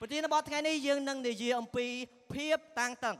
[0.00, 1.86] ប្រធានបទថ្ងៃនេះយើងនឹងនិយាយអំពី
[2.34, 3.16] ភាពតាំងតឹង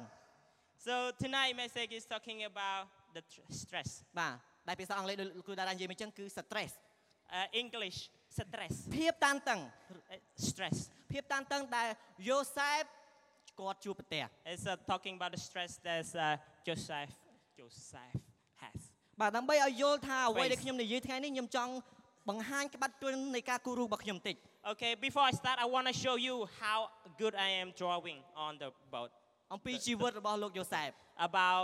[0.87, 2.83] So tonight message is talking about
[3.17, 3.91] the tr- stress.
[4.19, 4.35] បាទ
[4.69, 6.73] ដែលភាសាអង់គ្លេសដូចគ្រូតារានិយាយមកអញ្ចឹងគឺ stress
[7.39, 7.99] Uh, English
[8.39, 8.75] stress.
[8.97, 10.19] ភាពតានតឹង Uh,
[10.49, 10.77] stress.
[11.13, 11.89] ភាពតានតឹងដែល
[12.29, 12.83] យូសែប
[13.61, 16.27] គាត់ជួបប្រទះ It's uh, talking about the stress that uh,
[16.67, 17.11] Joseph
[17.59, 18.15] Joseph
[18.63, 18.79] has.
[19.21, 20.51] បាទដើម្បីឲ្យយល់ថាអ្វី Face.
[20.53, 21.73] ដែលខ្ញុំនិយាយថ្ងៃនេះខ្ញុំចង់
[22.29, 24.37] បង្ហាញក្បាត់ទន់នៃការគូររូបរបស់ខ្ញុំបន្តិច
[24.74, 26.80] Okay, before I start, I want to show you how
[27.22, 29.12] good I am drawing on the boat
[29.54, 30.90] អំពីជីវិតរបស់លោកយូសែប
[31.28, 31.64] about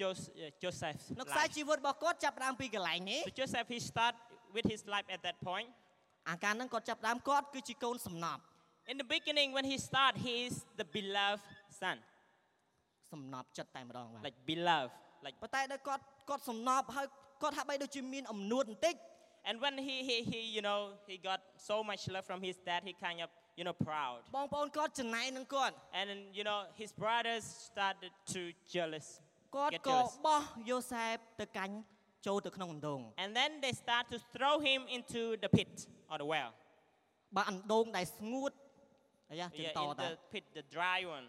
[0.00, 1.52] Jos- uh, Joseph's នៅខ្សែ life.
[1.56, 4.14] ជីវិតរបស់គាត់ចាប់ផ្ដើមពីកន្លែងនេះ So Joseph, he start
[4.54, 5.68] with his life at that point.
[6.30, 8.42] អាការហ្នឹងគាត់ចាប់ផ្ដើមគាត់គឺជាកូនសំណប់
[8.92, 11.44] In the beginning, when he start, he is the beloved
[11.80, 11.96] son,
[13.12, 14.92] សំណប់ចិត្តតែម្ដងបាទ like beloved,
[15.26, 15.36] like.
[15.42, 17.06] ប៉ុន្តែដល់គាត់គាត់សំណប់ហើយ
[17.42, 18.94] គាត់ហាក់បីដូចជាមានអំនួតបន្តិច
[19.48, 22.80] And when he, he, he, you know, he got so much love from his dad,
[22.88, 24.20] he kind of, you know, proud.
[24.36, 28.40] បងប្អូនគាត់ចំណែកនឹងគាត់ And then, you know, his brothers started to
[28.74, 29.06] jealous.
[29.56, 30.12] គាត់ Get ក៏ jealous.
[30.26, 31.74] បោះយូសែបទៅកាញ់
[32.26, 35.72] ចូលទៅក្នុងអណ្ដូង And then they start to throw him into the pit
[36.10, 36.50] or the well.
[37.36, 38.52] បាទអណ្ដូងដែលស្ងួត
[39.30, 41.26] អាយ៉ាជិះ Yeah, ត in តា the pit, the dry one.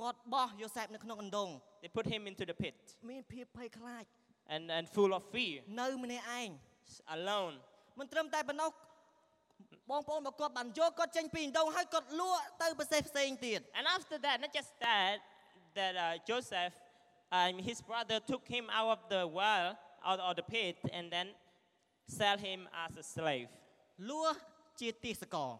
[0.00, 1.50] គាត់បោះយូសែបនៅក្នុងអណ្ដូង
[1.82, 2.76] They put him into the pit
[3.10, 4.04] មានភាពភ័យខ្លាច
[4.54, 6.58] and, and full of fear, នៅម្នាក់ឯង s-
[7.16, 7.54] alone.
[7.98, 8.70] មិនត្រឹមតែប៉ុណ្ណោះ
[9.90, 15.16] បងប្អូនរបស់គាត់បានយកគាត់ចេញពីអណ្ដូងហើយគាត់លក់ទៅប្រទេសផ្សេងទៀត And after that, not just that,
[15.78, 16.74] that uh, Joseph,
[17.38, 19.66] um, his brother took him out of the well,
[20.08, 21.28] out of the pit, and then
[22.18, 23.48] sell him as a slave
[24.10, 24.38] លក់
[24.80, 25.50] ជាទេសកល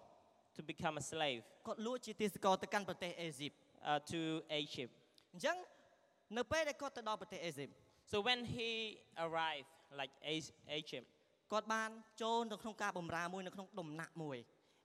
[0.56, 3.52] to become a slave គាត់លក់ជាទេសកលទៅកាន់ប្រទេសអេស៊ីប
[3.91, 4.20] uh, to
[4.62, 4.92] Egypt.
[5.33, 5.56] អញ្ចឹង
[6.36, 7.69] នៅពេលដែលគាត់ទៅដល់ប្រទេសអេស៊ីប
[8.11, 8.70] So when he
[9.24, 9.69] arrived,
[10.00, 11.06] like A- Egypt,
[11.52, 11.91] គាត់បាន
[12.22, 14.38] ចូលនៅក្នុងការបម្រើមួយនៅក្នុងដំណាក់មួយ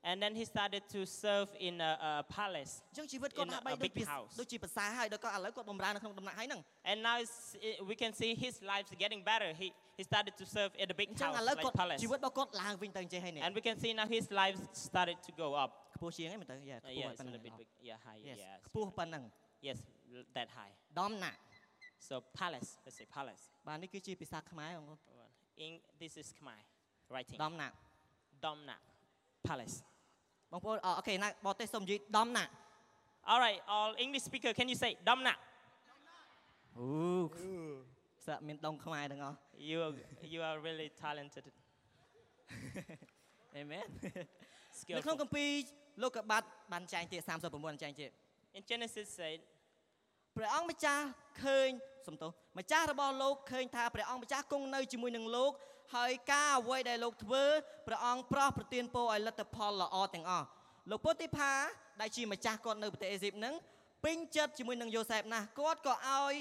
[0.09, 2.73] and then he started to serve in a, a palace.
[2.91, 4.31] អញ្ចឹងជីវិតគាត់ In a- ហាក់បី a ដូច big ពី house.
[4.39, 7.35] ដូចជាប្រសើរហើយដល់គាត់ឥឡូវគាត់បម្រើនៅក្នុងដំណាក់ហើយហ្នឹង And now it's,
[7.67, 9.49] it, we can see his life's getting better.
[9.61, 9.67] He,
[9.97, 11.99] he started to serve at a big អញ្ចឹង house, ឥឡូវ like គាត់ palace.
[12.03, 14.57] ជីវិតរបស់គាត់ឡើងវិញទៅអញ្ចឹងហើយនេះ And we can see now his life
[14.87, 15.71] started to go up.
[15.95, 17.67] ខ្ពស់ជាងហ្នឹងមែនតើយ៉ា Uh, ខ្ពស់ yeah, ហើយ it's ប៉ុណ្ a ណឹង little bit big.
[17.89, 18.19] Yeah, high.
[18.29, 19.23] Yes Yeah, ខ្ពស់ប៉ុណ្ណឹង
[19.67, 19.77] yes,
[20.15, 20.71] l- that high.
[20.99, 21.39] ដំណាក់
[22.07, 23.43] So palace, let's say palace.
[23.67, 25.29] បាទនេះគឺជាភាសាខ្មែរបងប្អូន
[25.65, 25.71] In
[26.01, 26.59] this is Khmer
[27.13, 27.39] writing.
[27.43, 27.75] ដំណាក់
[28.45, 28.77] Domna,
[29.47, 29.75] palace.
[30.51, 32.51] បងប្អូនអអូខេណាបរទេសសូមនិយាយដំណាក់
[33.31, 35.33] All right, all English speaker, can you say Domna?
[36.77, 36.87] អូ
[38.25, 39.37] សាក់មានដងខ្មែរទាំងអស់
[39.69, 39.79] You,
[40.33, 41.45] you are really talented.
[43.55, 44.09] អេមែន នៅ
[44.79, 45.03] Skillful.
[45.05, 45.49] ក្នុងគម្ពីរ
[46.03, 47.21] លោកកបាត់បានចែងទៀត
[47.51, 48.11] 39ចែងទៀត
[48.57, 49.39] In Genesis said,
[50.38, 51.04] ព្រះអង្គម្ចាស់
[51.44, 51.68] ឃើញ
[52.06, 55.52] សំទោសម្ចាស់របស់លោកឃើញថាព្រះអង្គម្ចាស់គង់នៅជាមួយនឹងលោក
[55.96, 57.44] ហើយការអ្វីដែលលោកធ្វើ
[57.86, 60.46] ព្រះអង្គប្រោះប្រទានពរឲ្យលទ្ធផលល្អទាំងអស់
[60.90, 61.52] លោកពុទ្ធិផា
[62.00, 63.54] ដែលជាម្ចាស់គាត់នៅប្រទេសអេស៊ីបហ្នឹង
[64.04, 66.34] ពេញចិត្តជាមួយនឹងយូសែបណាស់គាត់ក៏ឲ្យ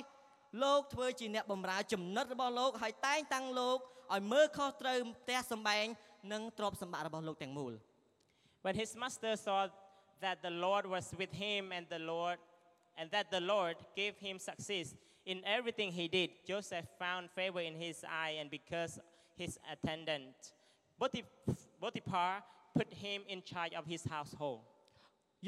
[0.64, 3.78] លោកធ្វើជាអ្នកបម្រើចំណិតរបស់លោកហើយតែងតាំងលោក
[4.14, 5.86] ឲ្យមើលខុសត្រូវផ្ទះសម្បែង
[6.32, 7.74] និងទ្រព្យសម្បត្តិរបស់លោកទាំងមូល
[8.64, 9.60] when his master saw
[10.24, 12.38] that the Lord was with him and the Lord
[12.99, 14.95] and that the Lord gave him success
[15.33, 18.99] in everything he did, Joseph found favor in his eye and because
[19.37, 20.35] his attendant
[21.01, 21.25] Potif-
[21.81, 22.43] Potiphar
[22.75, 24.63] put him in charge of his household.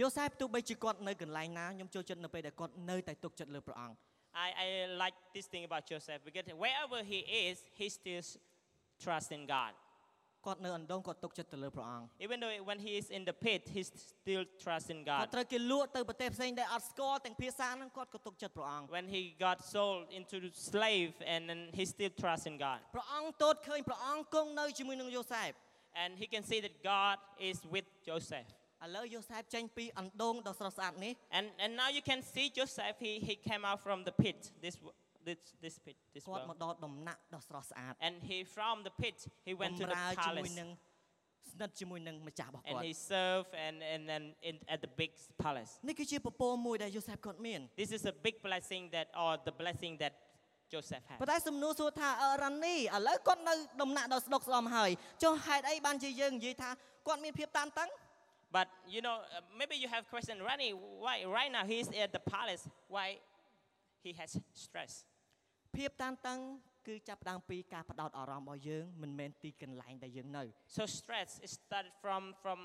[0.00, 3.96] យូសែបទោះបីជាគាត់នៅកន្លែងណាខ្ញុំចូលចិត្តនៅពេលដែលគាត់នៅតែទុកចិត្តលើព្រះអង្គ
[4.46, 4.66] I, I
[5.02, 8.22] like this thing about Joseph because wherever he is, he still
[9.02, 9.72] trusts in God.
[10.46, 15.32] គាត់នៅអណ្ដូងគាត់ទុកចិត្តទៅលើព្រះអង្គ Even though when he is in the pit, he still trusts in គាត់ God.
[15.34, 20.36] ត្រូវគេលក់ទៅប្រទេសផ្សេងដែលអត់ស្គាល់ទាំងភាសាហ្នឹងគាត់ក៏ទុកចិត្តព្រះអង្គ When he got sold into
[20.70, 22.78] slave, and then he still trusts in God.
[22.94, 25.52] ព្រះអង្គទតឃើញព្រះអង្គគង់នៅជាមួយនឹងយូសែប
[26.02, 27.16] And he can see that God
[27.50, 28.48] is with Joseph.
[28.84, 34.38] ឥឡូវយូសែបចេញពីអណ្ដូងដ៏ស្រស់ស្អាតនេះ And, and now you can see Joseph, he, he came out from the pit,
[34.64, 34.94] this, w-
[35.28, 36.62] this, this pit, this គាត់មក well.
[36.62, 39.16] ដល់ដំណាក់ដ៏ស្រស់ស្អាត And he, from the pit,
[39.46, 40.54] he ប went to ម្ the រើជាមួយ palace.
[40.60, 40.68] នឹង
[41.52, 45.10] ស្និទ្ធជាមួយនឹងម្ចាស់របស់គាត់ And he served and, and, and in, at the big
[45.44, 45.72] palace.
[45.88, 50.12] នេះគឺជាពពកមួយដែលយូសែបគាត់មាន This is a big blessing that, or the blessing that
[50.72, 51.18] Joseph had.
[51.20, 54.90] ប៉ុន្តែសំណួរសួរថាអឺរ៉ានីឥឡូវគាត់នៅដំណាក់ដ៏ស្ដុកស្ដំហើយ
[55.22, 56.70] ចុះហេតុអីបានជាយើងនិយាយថា
[57.06, 57.90] គាត់មានភាពតានតឹង
[58.56, 60.70] But you know, uh, maybe you have question, Rani,
[61.04, 62.62] why right now he's at the palace?
[62.94, 63.08] Why
[64.04, 64.30] he has
[64.64, 64.92] stress?
[65.76, 66.38] ភាពតានតឹង
[66.88, 70.44] គឺចាប់ផ្ដើមពីការផ្ដោតអារម្មណ៍របស់យើងមិនមែនទីកន្លែងដែលយើងនៅ
[70.76, 72.58] So stress is started from from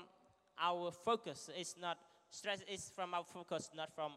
[0.68, 1.38] our focus.
[1.60, 1.96] It's not
[2.38, 4.10] stress is from our focus, not from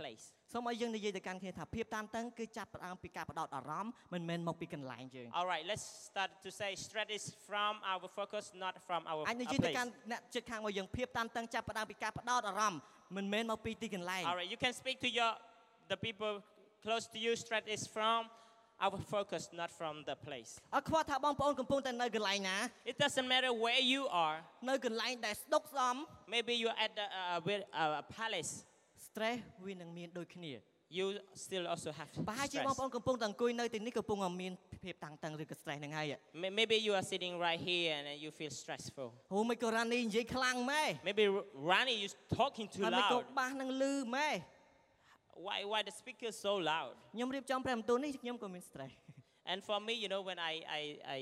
[0.00, 0.24] place.
[0.52, 9.22] សូមឲ្យយើងនិយាយទៅកាន់គ្នាថាភាពតានតឹងគឺចាប់ផ្ដើមពីការបដោតអារម្មណ៍មិនមែនមកពីកន្លែងយើង All right, let's start to say stress is from our focus, not from our
[9.28, 12.80] អាចនិ our យាយទៅកាន់ place.អ្នកជិតខាងរបស់យើងភាពតានតឹងចាប់ផ្ដើមពីការបដោតអារម្មណ៍
[13.16, 15.32] មិនមែនមកពីទីកន្លែង All right, you can speak to your
[15.92, 16.32] the people
[16.86, 17.32] close to you.
[17.44, 18.20] Stress is from
[18.86, 20.50] our focus, not from the place.
[20.74, 22.56] អត់ខ្វល់ថាបងប្អូនកំពុងតែនៅកន្លែងណា
[22.90, 24.36] It doesn't matter where you are.
[24.68, 25.96] នៅកន្លែងដែលស្ដុកស្ដំ
[26.34, 28.52] Maybe you're at the, uh, with, uh, a palace.
[29.06, 30.52] stress វានឹងមានដូចគ្នា
[30.98, 31.06] You
[31.46, 32.66] still also have ប្រហែលជា stress.
[32.68, 34.52] បងប្អូនកំពុងតែអង្គុយនៅទីនេះកំពុងតែមាន
[34.84, 36.12] ភាពតានតឹងឬក៏ stress ហ្នឹងហើយ
[36.42, 39.08] May- Maybe you are sitting right here and then you feel stressful.
[39.32, 43.24] អូមិនក៏រ៉ានីនិយាយខ្លាំងម៉េ Maybe R- Rani, you're talking too ហើយមិនក៏ loud.
[43.38, 44.30] បាសនឹងលឺម៉េ
[45.46, 46.94] Why, why the speaker is so loud?
[47.14, 48.94] ខ្ញុំរៀបចំព្រះបន្ទូលនេះខ្ញុំក៏មាន stress
[49.50, 50.82] And for me, you know, when I, I,
[51.16, 51.18] I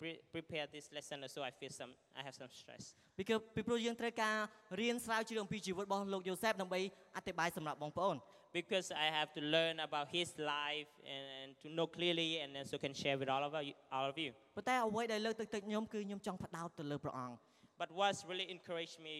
[0.00, 2.84] pre- prepare this lesson also, I feel some, I have some stress.
[3.18, 4.36] ពីគឺពីព្រោះយើងត្រូវការ
[4.80, 6.80] រៀនស្រាវជ្រាវអំពីជីវិតរបស់លោកយូសេបដើម្បី
[7.16, 8.16] អធិប្បាយសម្រាប់បងប្អូន
[8.60, 12.76] Because I have to learn about his life and, and to know clearly and also
[12.84, 13.74] can share with all of you.
[13.96, 14.30] All of you.
[14.56, 17.36] ប៉ុន្តែអ្វីដែលលើកទឹកចិត្តខ្ញុំគឺខ្ញុំចង់ផ្ដោតទៅលើព្រះអង្គ
[17.82, 19.16] But what's really encouraged me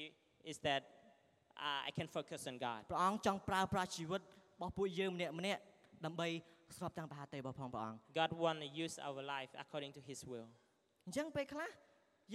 [0.51, 0.83] is that
[1.67, 2.81] uh, I can focus on God.
[2.91, 5.61] ព្រះអង្គចង់ប្រើប្រាស់ជីវិតរបស់ពួកយើងម្នាក់ម្នាក់
[6.05, 6.29] ដើម្បី
[6.77, 10.49] ស្របតាមប្រហាតេរបស់ផងព្រះអង្គ God want to use our life according to His will.
[11.07, 11.71] អញ្ចឹងពេលខ្លះ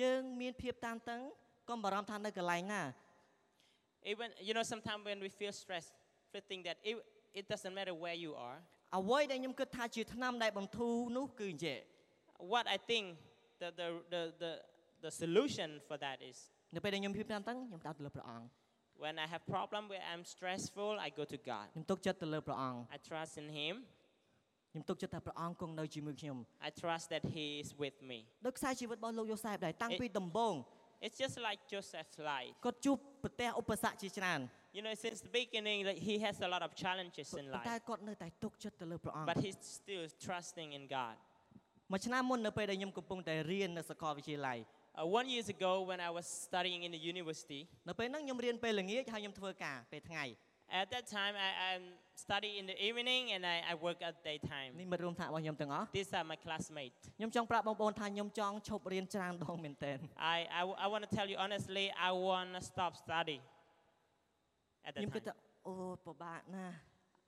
[0.01, 1.21] យើងមានភាពតានតឹង
[1.69, 2.83] កុំបារម្ភថានៅកន្លែងណា
[4.11, 5.93] Even you know, sometimes when we feel stressed,
[6.33, 6.95] we think that it,
[7.39, 8.57] it doesn't matter where you are.
[8.97, 11.79] អ្វីដែលខ្ញុំគិតថាជាថ្នាំដែលបន្ធូរនោះគឺអញ្ចេះ
[12.51, 13.05] What I think
[13.61, 14.51] the the the the,
[15.03, 16.37] the solution for that is
[16.75, 18.47] នៅពេលដែលខ្ញុំភាពតានតឹងខ្ញុំផ្ដោតទៅលើព្រះអង្គ
[19.03, 21.67] when I have problem where I'm stressful, I go to God.
[21.75, 23.75] ខ្ញុំទុកចិត្តទៅលើព្រះអង្គ I trust in Him.
[24.71, 26.37] ខ្ញុំទុកចិត្តថាព្រះអង្គគង់នៅជាមួយខ្ញុំ
[26.67, 28.19] I trust that He is with me.
[28.45, 30.55] ដោយខ្សែជីវិតរបស់លោកយូសែបដែរតាំង អេ ពីដំបូង
[31.05, 32.53] It's just like Joseph's life.
[32.65, 34.41] គាត់ជួបប្រទះឧបសគ្គជាច្រើន
[34.77, 37.83] You know, since the beginning, like, he has a lot of challenges in ប៉ុន្តែ life,
[37.89, 41.15] គាត់នៅតែទុកចិត្តទៅលើព្រះអង្គ but he's still trusting in God.
[41.91, 44.59] មួយឆ្នាំមុននៅពេលដែលខ្ញុំកំពុងតែរៀននៅសាកលវិទ្យាល័យ
[44.99, 50.25] Uh, one years ago, when I was studying in the university, នៅពេលហ្នឹងខ្ញុំរៀនពេលល្ងាចហើយខ្ញុំធ្វើការពេលថ្ងៃ
[50.81, 51.71] at that time I, I
[52.25, 54.71] study in the evening and I, I work at daytime.
[54.79, 57.01] នេះមិត្តរួមថ្នាក់របស់ខ្ញុំទាំងអស់ These are my classmates.
[57.17, 59.97] ខ្ញុំចង់ប្រាប់បងប្អូនថាខ្ញុំចង់ឈប់រៀនច្រើនដងមែនទែន
[60.35, 63.37] I, I, I want to tell you honestly, I want to stop study
[64.87, 65.29] at ខ្ញុំ that គិត time.
[65.29, 65.35] ថា
[65.67, 65.73] អូ
[66.05, 66.75] ពិបាកណាស់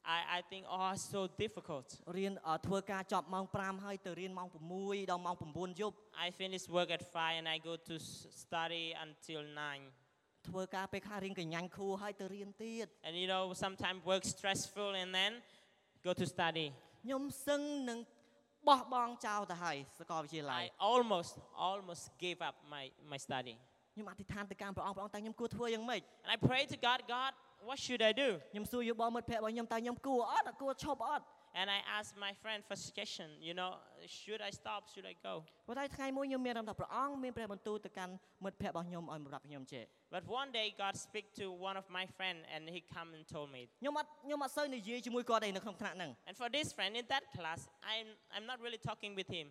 [0.05, 1.87] I, I think, oh, it's so difficult.
[2.17, 4.47] រៀនអ่าធ្វើការចប់ម៉ោង5ហើយទៅរៀនម៉ោង
[4.79, 5.95] 6ដល់ម៉ោង9យប់
[6.25, 9.41] I finish work at 5 and I go to s- study until
[9.93, 10.47] 9.
[10.49, 15.31] ធ្វើការពេលខ្លះរៀនកញ្ញាញ់គ្រូហើយទៅរៀនទៀត And you know, sometimes work stressful and then
[16.07, 16.67] go to study.
[17.03, 17.99] ខ្ញុំសឹងនឹង
[18.67, 21.31] បោះបង់ចោលទៅហើយសាកលវិទ្យាល័យ I almost,
[21.69, 23.55] almost gave up my, my study.
[23.93, 27.31] ខ្ញុំអធិដ្ឋានទៅកាន់ព្រះអង្គព្រះអង្គតែខ្ញុំគួរធ្វើយ៉ាងម៉េច And I prayed to God, God,
[27.67, 28.29] what should I do?
[28.53, 31.25] ខ្ញុំសួរយោបល់មិត្តភ័ក្តិរបស់ខ្ញុំតើខ្ញុំគួរអត់អត់គួរឈប់អត់
[31.61, 33.71] And I asked my friend for suggestion, you know,
[34.19, 35.33] should I stop, should I go?
[35.67, 38.13] ប៉ុន្តែថ្ងៃមួយខ្ញុំមានអារម្មណ៍ថាព្រះអង្គមានព្រះបន្ទូលទៅកាន់
[38.43, 39.83] មិត្តភ័ក្តិរបស់ខ្ញុំឲ្យសម្រាប់ខ្ញុំចេះ
[40.15, 43.47] But one day God speak to one of my friend and he come and told
[43.55, 43.61] me.
[43.81, 47.59] ខ្ញុំអត់ខ្ញុំអត់សូវនិយាយជាមួយគាត់ទេនៅក្នុងថ្នាក់ហ្នឹង And for this friend in that class,
[47.93, 49.47] I'm, I'm not really talking with him.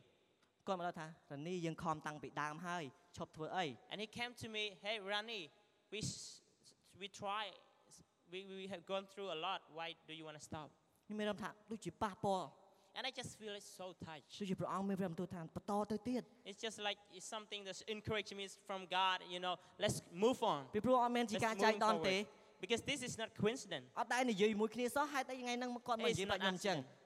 [0.66, 2.84] គាត់មកដល់ថារនីយើងខំតាំងពីដើមហើយ
[3.16, 5.42] ឈប់ធ្វើអី And he came to me, hey, Rani,
[5.92, 6.40] we, s-
[7.00, 7.44] we try,
[8.32, 9.60] we, we have gone through a lot.
[9.78, 10.68] Why do you want to stop?
[11.06, 12.48] ខ្ញុំមានអារម្មណ៍ថាដូចជាប៉ះពាល់
[12.98, 14.32] And I just feel it's so touched.
[14.40, 19.54] ដូចជាព្រះអង្គមានព្រះបន្ទូលថាបន្តទៅទៀត It's just like it's something that's encouraging me from God, you know,
[19.84, 20.60] let's move on.
[20.74, 22.62] ពីព្រោះអត់មានជា Let's ការ move ចែកដន្យទេ forward.
[22.64, 23.86] Because this is not coincidence.
[24.00, 27.00] អត់ដែរនិយាយមួយគ្នាសោះហេតុអីថ្ងៃហ្នឹងគាត់មកនិ It's យាយប្រាប់ not ខ្ញុំអញ្ចឹង accident.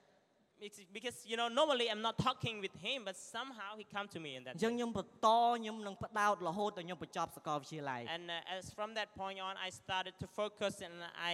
[0.91, 4.31] because, you know, normally I'm not talking with him, but somehow he come to me
[4.37, 4.77] in អ that ញ្ចឹង way.
[4.77, 10.95] ខ្ញុំបន្តខ្ញុំនឹងផ្ដោតរហូតដល់ខ្ញុំបញ្ចប់សាកលវិទ្យាល័យ And uh, as from that point on, I started to focus and
[11.31, 11.33] I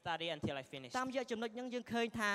[0.00, 0.94] study until I finished.
[0.98, 2.32] តាមរយៈចំណុចហ្នឹងយើងឃើញថា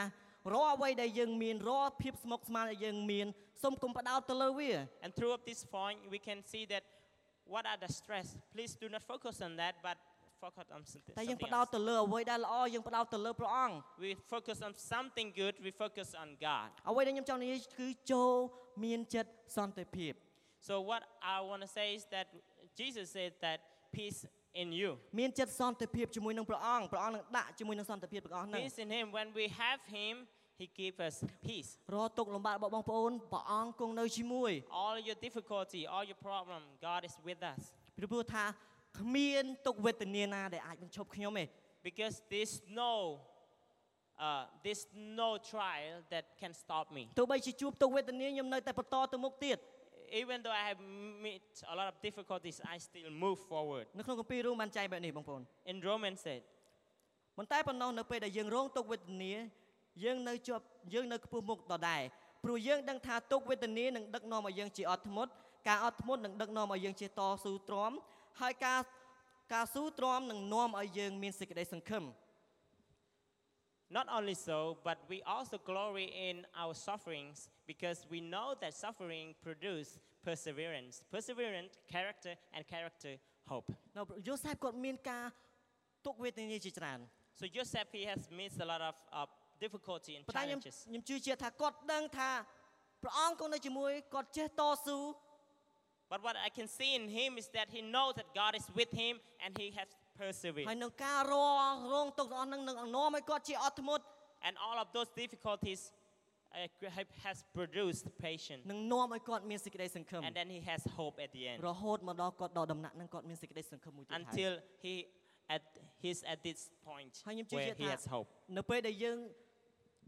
[0.53, 3.27] រាល់អ្វីដែលយើងមានរាល់ភាពស្មុគស្មាញដែលយើងមាន
[3.63, 4.71] សូមកុំផ្ដោតទៅលើវា
[5.03, 6.83] And through up this point, we can see that
[7.53, 8.27] what are the stress.
[8.53, 9.97] Please do not focus on that, but
[10.43, 11.73] focus on something, តែយើង something ផ្ដោត else.
[11.75, 15.53] ទៅលើអ្វីដែលល្អយើងផ្ដោតទៅលើព្រះអង្គ We focus on something good.
[15.65, 16.69] We focus on God.
[16.89, 18.33] អ្វីដែលខ្ញុំចង់និយាយគឺចូល
[18.85, 20.13] មានចិត្តសន្តិភាព
[20.69, 21.01] So what
[21.35, 22.27] I want to say is that
[22.79, 23.59] Jesus said that
[23.97, 24.19] peace
[24.61, 24.89] in you.
[25.19, 29.05] មានចិត្តសន្តិភាពជាមួយនឹងព្រះអង្គព្រះអង្គនឹងដាក់ជាមួយនឹងសន្តិភាពទាំងអស់ហ្នឹង Peace in Him.
[29.17, 30.15] When we have Him,
[30.61, 31.15] He gives us
[31.47, 31.69] peace.
[31.95, 34.51] រាល់ទុក្ខលំបាករបស់បងប្អូនព្រះអង្គគង់នៅជាមួយ
[34.83, 37.61] All your difficulty, all your problem, God is with us.
[37.95, 38.43] ពីព្រោះថា
[39.00, 41.44] គ្មានទុក្ខវេទនាណាដែលអាចបញ្ឈប់ខ្ញុំទេ
[41.88, 42.92] Because there's no,
[44.26, 44.84] uh, there's
[45.22, 47.02] no trial that can stop me.
[47.18, 49.58] ទោះបីជាជួបទុក្ខវេទនាខ្ញុំនៅតែបន្តទៅមុខទៀត
[50.22, 50.80] Even though I have
[51.26, 53.86] met a lot of difficulties, I still move forward.
[53.98, 56.42] នៅក្នុងគម្ពីររ៉ូម៉ានចែងបែបនេះបងប្អូន In Romans said,
[57.36, 59.32] ប៉ុន្តែប៉ុណ្ណោះនៅពេលដែលយើងរងទុក្ខវេទនា
[60.04, 62.02] យើងនៅជាប់យើងនៅខ្ពស់មុខដដែល
[62.44, 65.30] ព្រោះយើងដឹងថាទុក្ខវេទនានឹងដឹកនាំឲ្យយើងជាអត់ធ្មត់
[65.68, 67.92] ការអត់ធ្មត់នឹងដឹកនាំឲ្យយើងជាតស៊ូទ្រាំ
[68.41, 68.79] ហើយការ
[69.53, 72.05] ការស៊ូទ្រាំនឹងនាំឲ្យយើងមានសេចក្តីសង្ឃឹម
[73.89, 77.37] Not only so, but we also glory in our sufferings
[77.71, 79.89] because we know that suffering produce
[80.25, 83.13] perseverance, perseverance, character, and character,
[83.51, 83.67] hope.
[83.97, 85.25] នៅយូសេបគាត់មានការ
[86.05, 86.99] ទុក្ខវេទនាជាច្រើន
[87.39, 89.27] So Joseph, he has missed a lot of uh,
[89.63, 90.77] difficulty and ប៉ុន្តែខ្ញុំ challenges.
[90.89, 92.31] ខ្ញុំជឿជាក់ថាគាត់ដឹងថា
[93.03, 94.97] ព្រះអង្គគង់នៅជាមួយគាត់ចេះតស៊ូ
[96.11, 98.91] But what I can see in him is that he knows that God is with
[99.01, 99.87] him and he has
[100.19, 100.65] ហើយ persevered.
[100.83, 101.35] នឹងការរ
[101.93, 104.03] រងទុក្ខទាំងអស់ហ្នឹងនឹងនាំឲ្យគាត់ជាអត់ធ្មត់
[104.47, 105.81] And all of those difficulties
[106.55, 108.63] uh, have- has produced patience.
[108.71, 114.51] នឹងនាំឲ្យគាត់មានសេចក្តីសង្ឃឹម And then he has hope at the end រហូតមកដល់គាត់ដល់ដំណាក់ហ្នឹងគាត់មានសេចក្តីសង្ឃឹមមួយទៀតហើយ until
[114.83, 114.93] he
[115.55, 115.63] at
[116.03, 118.27] he's at this point ហើយខ្ញុំជឿ where ជាក់ he ថា has hope.
[118.57, 119.17] នៅពេលដែលយើង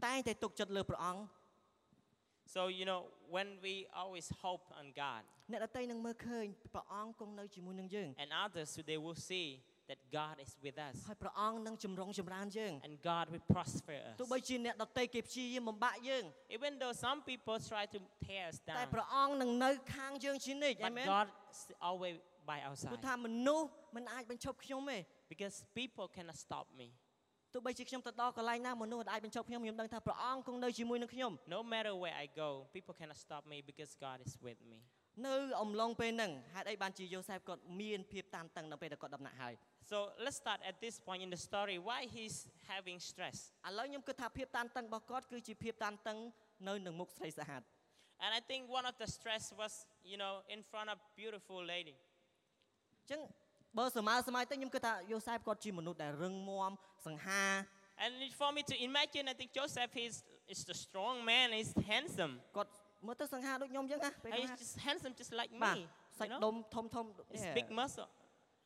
[0.06, 1.20] តែងតែទុកចិត្តលើព្រះអង្គ
[2.54, 3.00] So you know
[3.34, 5.22] when we always hope on God
[5.52, 9.46] អ្នកដទៃនឹងមើលឃើញព្រះអង្គគង់នៅជាមួយនឹងយើង and others they will see
[9.90, 14.32] that God is with us ហើយព្រះអង្គនឹងចម្រុងចម្រើនយើង and God will prosper ទោះ us.
[14.32, 16.24] បីជាអ្នកដទៃគេព្យាយាមបំបាក់យើង
[16.56, 21.60] Even though some people try to tear us តែ down, ព្រះអង្គនឹងនៅខាងយើងជានិច្ចអា but មែន God is
[21.88, 22.14] always
[22.50, 24.98] by our ព្រោះ side ថាមនុស្សមិនអាចបញ្ឈប់ខ្ញុំទេ
[25.32, 26.88] because people cannot stop me.
[27.54, 34.78] ទោះបីជាខ្ញុំទៅដល់កន្លែងណាមនុស្សមិនអាចបញ្ឈប់ខ្ញុំខ្ញុំដឹងថាព្រះអង្គគង់នៅជាមួយនឹងខ្ញុំ No matter where I go, people cannot stop me because God is with me.
[35.26, 39.54] នៅអំឡុងពេលហ្នឹងហេតុអីបានជាយូសេបគាត់មានភាពតានតឹងនៅពេលដែលគាត់ដំណាក់ហើយ
[39.90, 41.76] So let's start at this point in the story.
[41.88, 42.36] Why he's
[42.72, 43.36] having stress?
[43.68, 46.18] ឥឡូវខ្ញុំគិតថាភាពតានតឹងរបស់គាត់គឺជាភាពតានតឹង
[46.68, 47.62] នៅនឹងមុខស្រីស្អាត
[48.24, 49.72] And I think one of the stress was,
[50.10, 51.96] you know, in front of beautiful lady.
[52.00, 53.20] អញ្ចឹង
[53.78, 56.72] បើសម័យសម័យទៅខ្ញុំគិតថាយូសេបគាត់ជាមនុស្សដែលរឹងមាំ
[57.06, 57.44] សង្ហា
[58.04, 60.14] And it- for me to imagine, I think Joseph is
[60.54, 61.46] is the strong man.
[61.58, 62.32] He's handsome.
[62.56, 62.70] គាត់
[63.06, 65.82] មើលទៅសង្ហាដូចខ្ញុំអញ្ចឹងណាពេល And ហ្នឹង he's just handsome, just like បាទ me.
[66.18, 66.52] សាច់ You ដុ know?
[66.54, 67.58] ំធំធំ It's Yeah.
[67.58, 68.08] big muscle.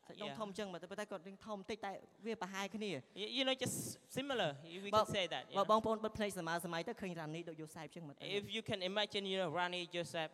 [0.06, 0.38] សាច់ដុំ Yeah.
[0.38, 1.92] ធំអញ្ចឹងតែប៉ុន្តែគាត់រៀងធំបន្តិចតែ
[2.26, 3.76] វាប្រហែលគ្នា You, you know, just
[4.18, 4.50] similar.
[4.84, 5.42] We បើ can say that.
[5.52, 5.70] you បើ know.
[5.70, 10.32] បងប្អូនបិទភ្នែកសម័យសម័យទៅឃើញរ៉ានីដូចយូសេបអញ្ចឹងមើលទៅ If you can imagine, you know, Rani Joseph,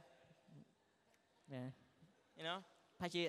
[1.55, 1.65] ណា
[2.39, 2.59] you know,
[2.99, 3.23] ប្រហែលជា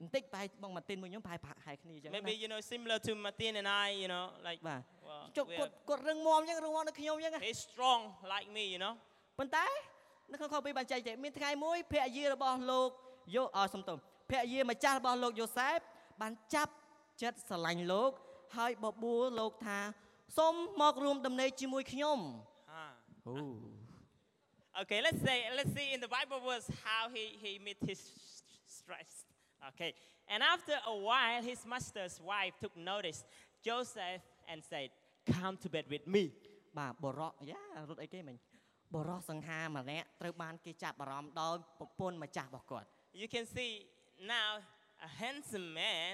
[0.00, 5.46] បន្តិចប្រហែលបងម៉ាទីនមួយខ្ញុំប្រហែលប្រហែលគ្នាអញ្ចឹងណា maybe you know similar to Martin and I, you know, like បាទ well, ចុះ
[5.50, 8.00] we គាត់ are គាត់រឹងមាំអញ្ចឹងរឹងមាំដូចខ្ញុំអញ្ចឹងណា very strong
[8.32, 8.94] like me, you know.
[9.38, 9.66] ប៉ុន្តែ
[10.32, 12.90] នៅក្នុងខពីបញ្ចែកទេមានថ្ងៃមួយភរិយារបស់លោក
[13.36, 13.96] យោអសំទោស
[14.30, 15.78] ភរិយាម្ចាស់របស់លោកយូសែប
[16.20, 16.72] បានចាប់
[17.22, 18.10] ចិត្តស្រឡាញ់លោក
[18.56, 19.78] ហើយបបួលលោកថា
[20.38, 22.18] សូមមករួមដំណេកជាមួយខ្ញុំ
[22.82, 22.92] Ah.
[23.28, 23.34] អូ
[24.82, 28.00] Okay, let's say let's see in the Bible was how he, he met his
[28.76, 29.10] stress.
[29.69, 29.91] Okay.
[30.33, 33.19] And after a while, his master's wife took notice
[33.67, 34.89] Joseph and said,
[35.39, 36.23] Come to bed with me.
[36.79, 38.35] បាទបរោះយ៉ារត់អីគេមិញ
[38.95, 42.87] បរោះសង្ហាម្នាក់ត្រូវបានគេចាប់អារម្មណ៍ដោយប្រពន្ធម្ចាស់របស់គាត់
[43.21, 43.71] You can see
[44.35, 44.49] now
[45.07, 46.11] a handsome man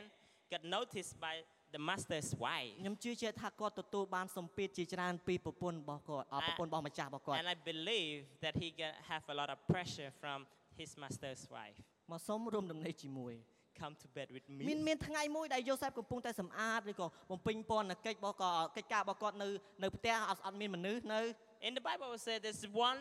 [0.53, 1.36] got noticed by
[1.75, 2.74] the master's wife.
[2.81, 10.39] ខ្ញុំជឿជាក់ថាគាត់ទទួលបានសម្ពាធជាច្រើនពីប្រពន្ធរបស់គាត់អប្រពន្ធរបស់ម្ចាស់របស់គាត់ And I believe that he got, have a lot of pressure from
[10.79, 11.79] his master's wife.
[12.12, 13.36] មកសុំរួមដំណេកជាមួយ
[13.84, 14.86] Come to bed with មាន me.
[14.88, 19.48] មានថ្ងៃមួយដែលយូសេបកំពុងតែសម្អាតឬក៏បំពេញពន្ធកិច្ចរបស់ក៏កិច្ចការរបស់គាត់នៅ
[19.84, 21.22] នៅផ្ទះអត់អត់មានមនុស្សនៅ
[21.67, 23.00] In the Bible, it said there's one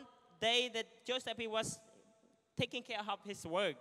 [0.49, 1.69] day that Joseph he was
[2.61, 3.79] taking care of his work.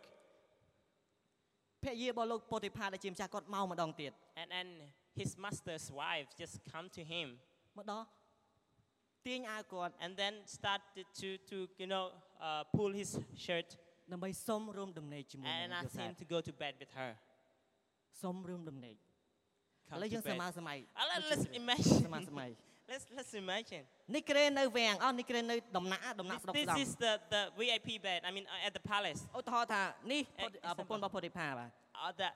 [1.84, 4.12] ភរិយារបស់លោកពោតិផាដែលជាម្ចាស់គាត់មកម្ដងទៀត
[4.42, 4.70] And, and
[5.20, 7.28] his master's wife just come to him
[7.78, 8.06] មកដល់
[9.25, 12.06] ទាញអាវគាត់ and then started to, to you know,
[12.48, 13.10] uh, pull his
[13.46, 13.70] shirt
[14.12, 17.12] ដើម្បីសុំរួមដំណេកជាមួយ and នឹងយូ ask សេប him to go to bed with her.
[18.22, 18.98] សុំរួមដំណេកឥ
[19.90, 20.52] Come ឡូវ to យើងសមា bed.
[20.60, 22.00] សម័យ Uh, let- let's imagine.
[22.08, 22.50] សមាសម័យ
[22.92, 23.84] let's, let's imagine.
[24.16, 28.84] នេះក្រេនៅវាំងអស់នេះក្រេនៅដំណាក់ដំណាក់ This, ស្រុក this ស្ដំ is the, the VIP bed, I mean, uh, at the
[28.94, 29.22] palace.
[29.38, 31.70] ឧទាហរណ៍ថានេះ អេ ប្រពន្ធរបស់ពោតិផាបាទ
[32.04, 32.34] Uh, that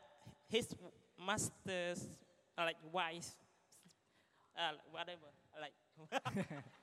[0.55, 0.65] his
[1.29, 1.99] master's,
[2.57, 3.29] uh, like, wife,
[4.61, 5.29] uh, whatever,
[5.63, 5.75] like.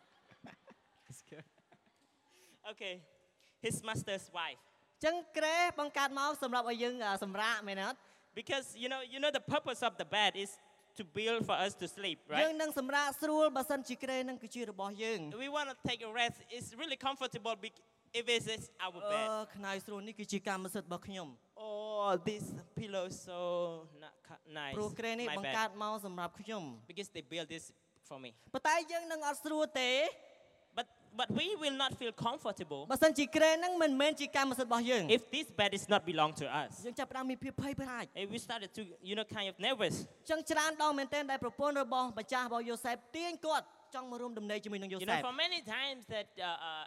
[2.73, 2.95] okay,
[3.67, 4.59] his master's wife.
[5.02, 7.98] អញ្ចឹងក្រេបង្កើតមកសម្រាប់ឲ្យយើងអ่าសម្រាកមែនអត់
[8.40, 10.52] Because you know, you know, the purpose of the bed is
[11.00, 12.62] to build for us to sleep, យើង right?
[12.62, 16.38] នឹងសម្រាកស្រួលបើសិនជាក្រេនឹងគឺជារបស់យើង We want to take a rest.
[16.56, 17.82] It's really comfortable bec-
[18.20, 19.28] if it is our អឺ bed.
[19.56, 21.28] ខ្នើយស្រួលនេះគឺជាកម្មសិទ្ធិរបស់ខ្ញុំ
[21.68, 22.44] Oh, this
[22.80, 23.40] pillow is so
[24.04, 24.76] not ca- nice.
[24.78, 25.56] ព្រោះក្រេនេះ My បង្ bed.
[25.58, 27.66] កើតមកសម្រាប់ខ្ញុំ Because they built this
[28.10, 28.30] for me.
[28.54, 29.92] ប៉ុន្តែយើងនឹងអត់ស្រួលទេ
[31.21, 36.47] But but we will not feel comfortable បើសិនជាក្រែហ្នឹងមិនមែនជាកម្មសិទ្ធិរបស់យើង if this bed is not belong to
[36.63, 36.71] us.
[36.87, 39.95] យើងចាប់ផ្ដើមមានភាពភ័យខ្លាច And we started to, you know, kind of nervous.
[40.31, 43.65] ចឹងច្រើនដងមែនទែនដែលប្រពន្ធរបស់ម្ចាស់របស់យូសេបទាញគាត់
[43.95, 46.85] ចង់មករួមដំណេកជាមួយនឹងយូ You សេ know, ប for many times that uh, uh,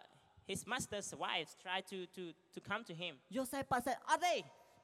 [0.51, 2.23] his master's wives try to, to,
[2.55, 3.13] to come to him.
[3.37, 4.35] យូសេបប៉ាសេអត់ទេ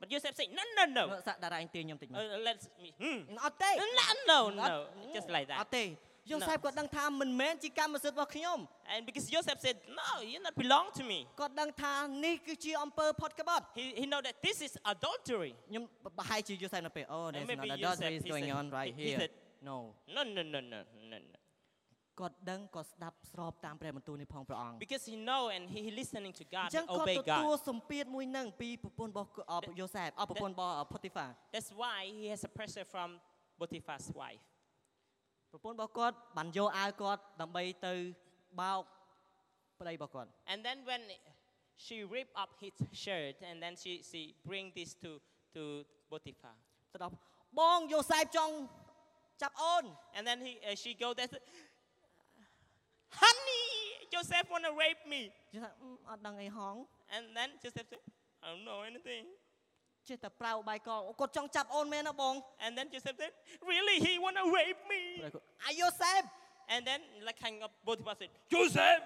[0.01, 1.03] But Joseph said, no, no, no.
[1.27, 2.63] សាក់តារាអញទាញខ្ញុំតិចមក Uh, let's,
[3.03, 3.17] hmm.
[3.45, 4.65] អត់ទេ No, no, no.
[5.15, 5.59] Just like អ that.
[5.65, 5.83] ត់ទេ
[6.31, 8.59] យូសេបគាត់ដឹងថាមិនមែនជាកម្មសិទ្ធិរបស់ខ្ញុំ
[8.93, 11.19] And because Joseph said, no, you not belong to me.
[11.39, 11.93] គាត់ដឹងថា
[12.25, 15.51] នេះគឺជាអំពើផុតក្បត់ He, he know that this is adultery.
[15.69, 15.83] ខ្ញុំ
[16.17, 19.33] ប្រហែលជាយូសេបនៅពេលអូ there's maybe not Joseph, adultery is he going said- on right he- he here said-
[19.69, 19.77] no
[20.15, 20.79] No, no, no, no,
[21.11, 21.39] no, no.
[22.19, 27.15] គាត់ដឹងគាត់ស្ដាប់ស្របតាមព្រះបន្ទូលនេះផងព្រះអង្គ Because he know and he, he listening to អ God ញ្ចឹង and គាត់ obey
[27.17, 27.65] ទទួល God.
[27.69, 33.09] សម្ពាធមួយនឹងពីប្រពន្ធរបស់អឺយូសេបអឺប្រពន្ធរបស់ផូទីហ្វា That's why he has a pressure from
[33.59, 34.43] Potiphar's wife.
[35.51, 37.93] ប្រពន្ធរបស់គាត់បានយកអាវគាត់ដើម្បីទៅ
[38.61, 38.83] បោក
[39.79, 41.01] ប្តីរបស់គាត់ And then when
[41.85, 45.11] she ripped up his shirt and then she, she bring this to,
[45.55, 45.63] to
[46.11, 46.55] Potiphar.
[46.93, 47.13] ទៅដល់
[47.59, 48.53] បងយូសេបចង់
[49.41, 49.85] ចាប់អូន
[50.15, 51.29] And then he, uh, she go there,
[53.21, 53.65] honey,
[54.13, 55.21] Joseph want to rape me.
[55.55, 56.75] យូសេបអឺអត់ដឹងអីហង
[57.15, 58.01] And then Joseph said,
[58.43, 59.25] I don't know anything.
[60.09, 62.33] ចេះតែប្រៅបាយកលគាត់ចង់ចាប់អូនមែនណាបង
[62.65, 63.33] And then Joseph said,
[63.71, 65.03] really, he want to rape me.
[65.21, 66.21] ប្តីគាត់អាយូសេប
[66.73, 69.01] And then like kind of Potiphar said, Joseph.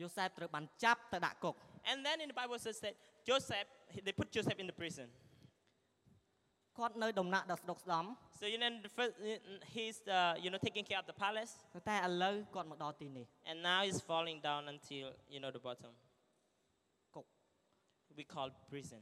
[0.00, 1.54] យូសេបត្រូវបានចាប់ទៅដាក់គុក
[1.90, 2.94] And then in the Bible says that
[3.28, 3.68] Joseph,
[4.06, 5.08] they put Joseph in the prison.
[6.78, 8.04] គាត់នៅដំណាក់ដល់ស្ដុកស្ដំ
[8.40, 9.14] So you know, the first,
[9.74, 11.52] he's uh, you know taking care of the palace,
[11.88, 15.92] តែឥឡូវគាត់មកដល់ទីនេះ and now he's falling down until you know the bottom.
[17.14, 17.24] គុក
[18.18, 19.00] We call prison.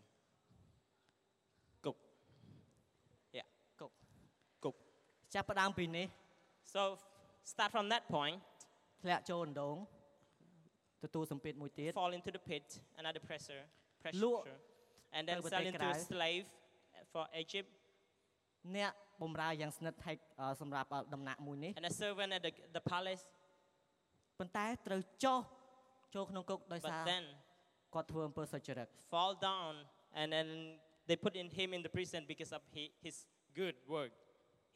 [5.34, 6.06] ចាប់ផ្ដើមពីនេះ
[6.74, 6.80] So
[7.52, 8.36] start from that point,
[9.02, 9.76] ធ្លាក់ចូលអណ្ដូង
[11.04, 12.66] ទទួលសម្ពាធមួយទៀត fall into the pit,
[13.02, 13.62] another pressure,
[14.02, 14.44] pressure, Lua-
[15.16, 16.00] and then Tới sell bên into tay a trái.
[16.12, 16.44] slave
[17.12, 17.68] for Egypt,
[18.76, 18.92] អ្នក
[19.22, 23.22] បំរើយ៉ាងស្និទ្ធហិចអឺសម្រាប់អឺដំណាក់មួយនេះ and a servant at the, the palace.
[24.38, 25.40] ប៉ុន្តែត្រូវចុះ
[26.14, 27.24] ចូលក្នុងគុកដោយសារ But then
[27.94, 29.72] គាត់ធ្វើអំពើសុចរិត fall down,
[30.20, 30.48] and then
[31.08, 33.16] they put in him in the prison because of he, his
[33.60, 34.12] good work.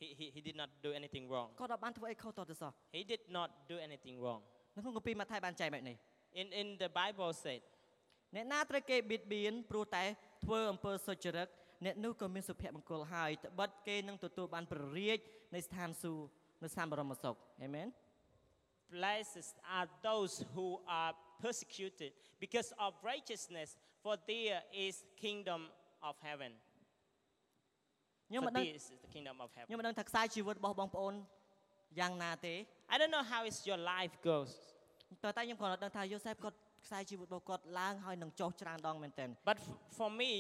[0.01, 1.49] He, he, he did not do anything wrong.
[1.61, 4.41] គាត់អត់បានធ្វើអីខុសតទៅសោះ He did not do anything wrong.
[4.75, 5.97] នៅក្នុងគម្ពីរម៉ាថាយបានចែកបែបនេះ
[6.41, 7.61] In, in the Bible said,
[8.35, 10.05] អ្នកណាត្រូវគេបៀតបៀនព្រោះតែ
[10.45, 11.49] ធ្វើអំពើសុចរិត
[11.85, 15.19] អ្នកនោះក៏មានសុភមង្គលហើយត្បិតគេនឹងទទួលបានព្រះរាជ
[15.55, 16.29] នៃស្ថានសួគ៌
[16.63, 17.89] នៅស្ថានបរមសុខអេមែន
[18.97, 20.69] Blessed are those who
[21.01, 21.13] are
[21.45, 25.61] persecuted because of righteousness, for there is kingdom
[26.03, 26.53] of heaven.
[28.35, 29.79] ខ្ញុំ For មិនដឹង this is the kingdom of ខ្ញុំ heaven.
[29.81, 31.15] មិនដឹងថាខ្សែជីវិតរបស់បងប្អូន
[32.01, 32.55] យ៉ាងណាទេ
[32.93, 34.51] I don't know how is your life goes,
[35.23, 40.31] តែតែខ្ញុំគ្រាន់តែដឹងថាយូសេបគាត់ខ្សែជីវិតរបស់គាត់ឡើងហើយនឹងចុះច្រើនដងមែនទែន but f- for me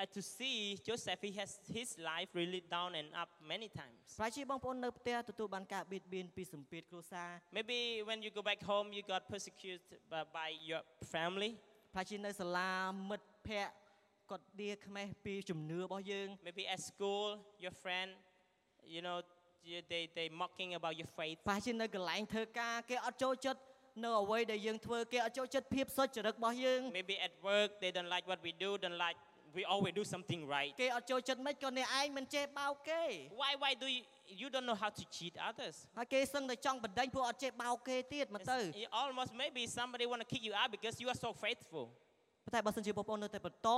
[0.00, 0.56] uh, to see
[0.88, 3.98] Joseph, he has his life really down and up many times.
[4.18, 9.80] ប្រហែលជាបងប្អូននៅផ្ទះទទួលបានការបៀតបៀនពីសម្ពាធគ្រួសារ Maybe when you go back home, you got persecuted
[10.12, 10.82] by, by your
[11.14, 11.50] family.
[11.94, 12.70] ប្រហែលជានៅសាលា
[13.10, 13.74] មិត្តភ័ក្តិ
[14.30, 17.26] គាត់ដៀខ្មេះពីជំនឿរបស់យើង Maybe at school,
[17.64, 18.08] your friend,
[18.94, 19.18] you know,
[19.70, 21.36] you- they they mocking about your faith.
[21.48, 23.60] ប្រហែលជានៅកន្លែងធ្វើការគេអត់ចូលចិត្ត
[24.04, 29.18] នៅអ្វីដែលយើងធ្វើគេអត់ចូលចិត្តភាពសុចរិតរបស់យើង Maybe at work, they don't like what we do, don't like
[29.58, 30.72] we always do something right.
[30.82, 33.02] គេអត់ចូលចិត្តមិនក៏អ្នកឯងមិនចេះបោកគេ
[33.42, 34.02] Why why do you
[34.42, 35.76] you don't know how to cheat others?
[35.98, 41.30] ហើយគេសឹងតែចង់បណ្ដេញពួកអត់ចេះបោកគេទៀតមកទៅ It's- you almost maybe somebody want to kick you out because you are so
[41.44, 41.86] faithful.
[42.50, 43.70] ប៉ុន្តែបើសិនជាបងប្អូននៅតែបន្ត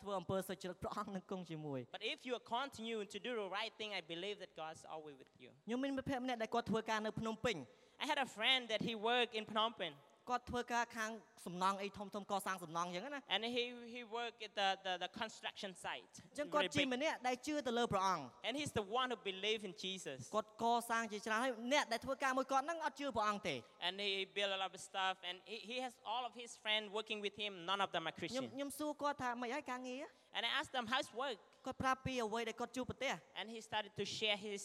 [0.00, 5.16] ធ្វើអំពើសុចរិតព្រះអង្គនឹងគង់ជាមួយ But if you continue to do the right thing, I believe that God's always
[5.22, 5.50] with you.
[5.66, 7.56] ខ្ញុំមានមិត្តភក្តិម្នាក់ដែលគាត់ធ្វើការនៅភ្នំពេញ
[8.02, 9.94] I had a friend that he worked in Phnom Penh,
[10.28, 11.10] គាត់ធ្វើការខាង
[11.46, 16.12] សំណង់អីធំធំកសាងសំណង់អញ្ចឹងណា and he he worked at the, the, the construction site.
[16.32, 16.92] អញ្ចឹងគាត់ Very ជា big.
[16.94, 20.18] ម្នាក់ដែលជឿទៅលើព្រះអង្គ And he's the one who believed in Jesus.
[20.34, 23.54] គាត់កសាងជាច្រើនហើយអ្នកដែលធ្វើការមួយគាត់ហ្នឹងអត់ជឿព្រះអង្គទេ
[23.86, 26.86] And he built a lot of stuff, and he, he has all of his friends
[26.98, 27.52] working with him.
[27.70, 28.44] None of them are ខ្ញុំ Christian.
[28.54, 30.02] ខ្ញុំសួរគាត់ថាមិនហើយការងារ
[30.36, 31.38] And I asked them, how's work?
[31.66, 34.62] គាត់ប្រាប់ពីអ្វីដែលគាត់ជួបប្រទេស And he started to share his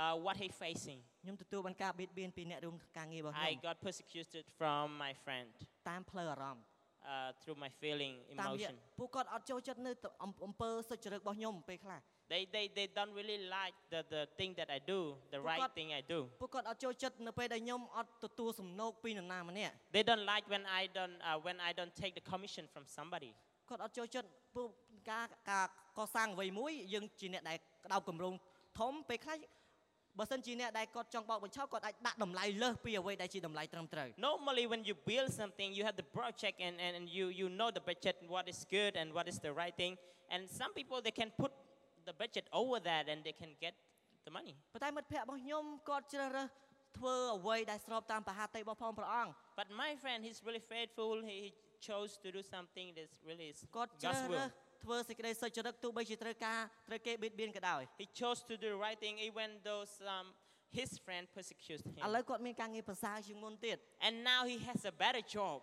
[0.00, 0.98] uh, what he facing.
[1.22, 5.48] ខ្ញុំទទួលបានការបៀតបៀនពីអ្នករួមការងាររបស់ខ្ញុំ I got persecuted from my friend
[5.88, 6.64] តាមផ្លូវអារម្មណ៍
[7.12, 8.74] uh, through my feeling, តាមរយៈ emotion.
[8.98, 12.00] ពួកគាត់អត់ចូលចិត្តនៅទៅអំអំពើសុចរិតរបស់ខ្ញុំពេលខ្លះ
[12.32, 15.00] They, they, they don't really like the, the thing that I do,
[15.34, 16.18] the right Bukat- thing I do.
[16.40, 22.84] ពួកគាត់អត់ចូលចិត្តនៅពេលដែលខ្ញុំអត់ទទួលសំណូកពីនរណាម្នាក់ They don't like when I don't uh, when I don't take the commission from
[22.96, 23.30] somebody.
[23.68, 24.68] គាត់អត់ចូលចិត្តពួក
[25.10, 25.66] ការការ
[25.98, 28.34] កសាងអ្វីមួយយើងជាអ្នកដែលក្តៅកម្រង
[28.80, 29.36] ធំពេលខ្លះ
[30.18, 37.46] បើសិនជាអ្នកដែលគាត់ចង់បោកបញ្ឆោតគាត់អាចដាក់តម្លៃលើសពីអ្វីដែលជាតម្លៃត្រឹមត្រូវ Normally, when you build something, you have the project and, and, and you, you
[37.58, 39.92] know the budget, what is good and what is the right thing.
[40.34, 41.52] And some people, they can put
[42.08, 43.74] the budget over that and they can get
[44.26, 44.54] the money.
[44.74, 46.48] ប៉ុន្តែមិត្តភ័ក្តិរបស់ខ្ញុំគាត់ជ្រើសរើស
[46.98, 51.12] ធ្វើអ្វីដែលស្របតាមប្រហាតិរបស់ផងព្រះអង្គ But my friend, he's really faithful.
[51.28, 51.50] He, he
[51.88, 54.65] chose to do something that's really is គាត់ជ្រើស God's រើស will.
[54.83, 59.83] ធ្វើសេចក្តីសុចរិតទោះបីជាត្រូវការត្រូវគេបៀតបៀនក៏ដោយ He chose to do the right thing even though
[60.15, 60.27] um,
[60.79, 62.03] his friend persecuted ឥ him.
[62.15, 65.57] ឡូវគាត់មានការងារប្រសើរជាងមុនទៀត And now he has a better job.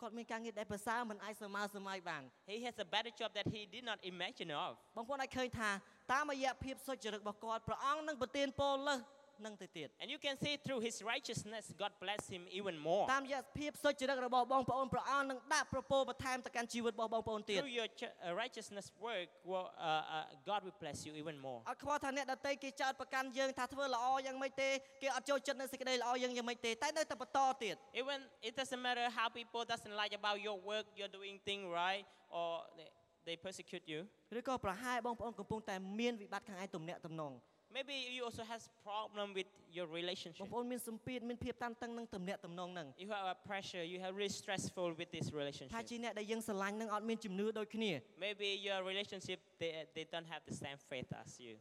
[0.00, 2.22] គាត់មានការងារដែលប្រសើរមិនអាចសម័យសម័យបាន
[2.54, 4.72] He has a better job that he did not imagine of.
[4.96, 5.70] បងប្អូនអាចឃើញថា
[6.12, 8.98] តាមរយៈភាពសុចរិតរបស់គាត់ព្រះអង្គនឹងប្រទានពរលើស
[9.45, 13.03] នឹងទៅទៀត And you can see through his righteousness, God bless him even more.
[13.13, 21.35] តាមរយៈភាពសុចរិតរបស់បងប្អូនព្រះអង្គនឹងដាក់ប្រពោបន្ថែមទៅកាន់ជីវិតរបស់បងប្អូនទៀត Through your ch- uh, righteousness work, well, uh, uh, God will bless you even
[21.45, 21.59] more.
[21.69, 24.69] អត់ខ្វល់ថាអ្នកដតីគេចោទប្រកាន់យើងថាធ្វើល្អយ៉ាងម៉េចទេ
[25.01, 32.03] គេអត់ចូលចិត្តនៅសេចក្តីល្អយើងយ៉ាងម៉េចទេតែនៅតែបន្តទៀត Even it doesn't matter how people doesn't like about your work, you're doing thing right,
[32.39, 32.87] or they,
[33.27, 33.99] they persecute you.
[34.39, 37.33] ឬក៏ប្រហែលបងប្អូនកំពុងតែមានវិបត្តិខាងឯទំនាក់ទំនង
[37.77, 40.43] Maybe you also has problem with your បង relationship.
[40.53, 43.83] ប្អូនមានសម្ពាធមានភាពតានតឹងនឹងទំនាក់ទំនងហ្នឹង You have a pressure.
[43.93, 45.77] You have really stressful with this ថា relationship.
[45.89, 47.91] ជាអ្នកដែលយើងស្រឡាញ់នឹងអត់មានជំនឿដូចគ្នា
[48.25, 51.53] Maybe your relationship they, they don't have the same faith as you,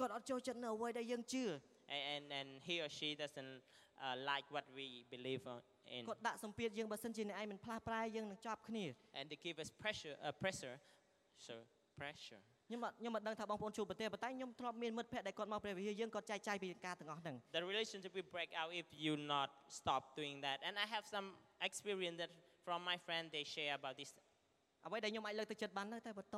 [0.00, 1.44] គាត់អត់ចូលចិត្តនៅអ្វីដែលយើងជឿ
[1.96, 3.54] and and, and he or she doesn't
[4.04, 5.58] uh, like what we believe on,
[5.96, 8.84] in, គាត់ដាក់សម្ពាធយើងបើសិនជាអ្នកឯងមិនផ្លាស់ប្រែយើងនឹងជាប់គ្នា
[9.18, 10.14] and they give us pressure.
[10.26, 10.76] Uh, pressure.
[11.46, 11.54] So
[12.00, 12.42] pressure.
[12.72, 19.48] ខ្ញុំអត់ខ្ញុំអត់ដឹងថាបងប្អូនជួបប្រទេសប៉ុន្តែខ្ញុំធ្លាប់មានមិត្តភ័ក្តិដែលគាត់មកព្រះវិហារយើងគាត់ចែកចាយពីការទាំងអស់ហ្នឹង The relationship will break out if you not
[19.78, 20.58] stop doing that.
[20.66, 21.28] And I have some
[21.68, 22.30] experience that
[22.66, 24.10] from my friend they share about this.
[24.85, 26.37] អ្វីដែលខ្ញុំអាចលើកទឹកចិត្តបាននៅតែបន្ត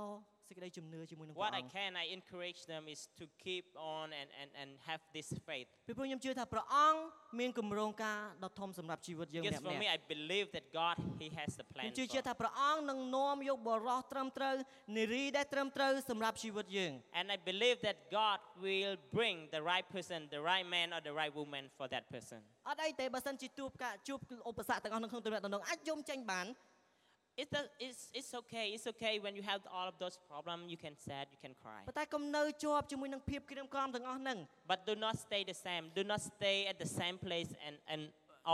[0.49, 4.69] សេចក្តីជំនឿជាមួយនឹងព្រះ What I អង្គ can, I encourage them is to keep on and, and, and
[4.89, 5.67] have this faith.
[5.88, 6.99] ពីព្រោះខ្ញុំជឿថាព្រះអង្គ
[7.39, 11.97] មានគម្រោងការដ៏ធំសម្រាប់ជីវិតយើង Because ម្នាក់ for ម្ me, នាក់ I believe that God, He has the ខ្ញុំ plan.
[11.99, 14.55] ជឿជាក់ For, ថាព្រះអង្គនឹងនាំយកបរោះត្រឹមត្រូវ
[14.97, 21.13] នារីដែលត្រឹមត្រូវសម្រាប់ជីវិតយើង and I believe that God will bring the right person, the right man or the
[21.21, 22.39] right woman for that person.
[22.69, 26.47] អត់អីទេបើសិនជាជួបការជួបឧបសគ្គទាំងអស់នៅក្នុងទំនាក់ទំនងអាចយំចេញបាន
[27.42, 28.66] It does, it's, it's okay.
[28.74, 30.62] It's okay when you have all of those problems.
[30.72, 31.80] You can sad, you can cry.
[31.88, 34.38] ប៉ុន្តែកុំនៅជាប់ជាមួយនឹងភាពក្រៀមក្រំទាំងអស់ហ្នឹង
[34.70, 35.84] But do not stay the same.
[35.98, 38.00] Do not stay at the same place and, and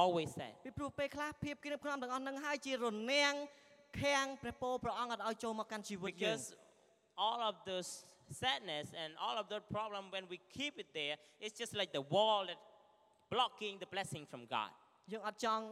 [0.00, 0.54] always sad.
[0.66, 3.34] ពីព្រោះពេលខ្លះភាពក្រៀមក្រំទាំងអស់ហ្នឹងហើយជារនាំង
[4.02, 6.44] ខាំងព្រះពរព្រះអង្គអត់ឲ្យចូលមកកាន់ជីវិតយើង Because
[7.26, 7.90] all of those
[8.42, 12.04] sadness and all of those problem when we keep it there, it's just like the
[12.14, 12.60] wall that
[13.34, 14.70] blocking the blessing from God.
[15.12, 15.64] យើងអត់ចង់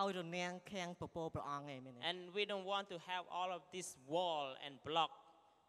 [0.00, 5.10] ឲ្យរនាំងខាំងព្រះពរព្រះអង្គឯងមែនទេ And we don't want to have all of this wall and block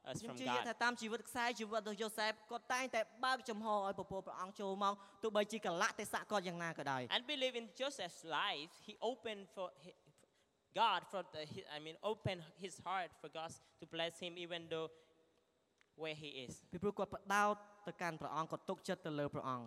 [0.09, 0.67] us ខ្ញុំ from ជឿជាក់ God.
[0.69, 9.97] ថាតាមជីវិតខ្សែជីវិតរបស់យូសែបគាត់តែងតែបើកចំហឲ្យព្រះពរព្រះអង្គចូលមកទោះបីជាកលៈទេសៈគាត់យ៉ាងណាក៏ដោយ And believe in Joseph's life, he opened for hi-
[10.81, 14.61] God for the, he- I mean, opened his heart for God to bless him even
[14.73, 14.87] though
[16.01, 16.53] where he is.
[16.73, 17.55] ពីព្រោះគាត់ផ្ដោត
[17.87, 19.65] ទៅកាន់ព្រះអង្គគាត់ទុកចិត្តទៅលើព្រះអង្គ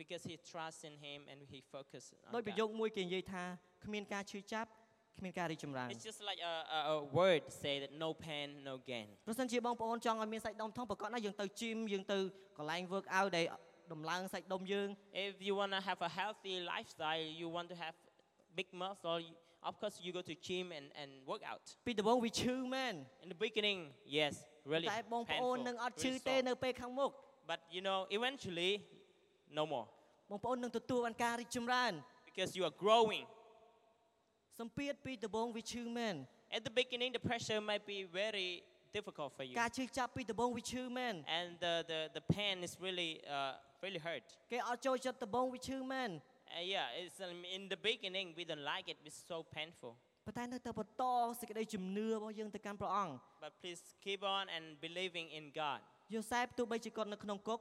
[0.00, 2.78] Because he trusts in him and he focused ដោយ on ប្រយោគ God.
[2.80, 3.44] មួយគេនិយាយថា
[3.84, 4.70] គ្មានការឈឺចាប់
[5.18, 9.06] គ្មានការរីកចម្រើន It's just like a, a, a word say that no pain, no gain.
[9.26, 12.18] ប្រសិនជាបងប្អូនចង់ឲ្យមានសាច់ដុំធំប្រកបណាស់យើងទៅ gym យើងទៅ
[12.58, 13.46] កន្លែង work out ដែល
[13.92, 14.88] ដំឡើងសាច់ដុំយើង
[15.28, 17.94] If you want to have a healthy lifestyle, you want to have
[18.58, 19.38] big muscle, you-
[19.70, 21.64] of course you go to gym and, and work out.
[21.86, 23.78] ពីដំបូងវាឈឺមែន In the beginning,
[24.18, 24.32] yes,
[24.72, 26.46] really តែបងប្អូន painful, នឹងអត់ឈឺ really ទេ sore.
[26.48, 27.10] នៅពេលខាងមុខ
[27.50, 28.72] But you know, eventually,
[29.58, 29.86] no more
[30.30, 31.92] បងប្អូននឹងទទួលបានការរីកចម្រើន
[32.28, 33.24] because you are growing.
[34.58, 36.14] សម្ពាធពីដំបូងវាឈឺមែន
[36.56, 38.50] At the beginning, the pressure might be very
[38.96, 43.52] difficult for you, ការឈឺចាប់ពីដំបូងវាឈឺមែន and the, the, the pain is really uh,
[43.84, 44.26] really hurt.
[44.52, 46.10] គេអត់ចូលចិត្តដំបូងវាឈឺមែន
[46.50, 48.96] Uh, yeah, it's um, in the beginning we don't like it.
[49.08, 49.92] It's so painful.
[50.26, 51.04] ប៉ុន្តែនៅតែបន្ត
[51.40, 55.80] សេចក្តីជំនឿរបស់យើងទៅកាន់ព្រះអង្គ But please keep on and believing in God.
[56.14, 57.60] យូសែបទោះបីជាគាត់នៅក្នុងគុក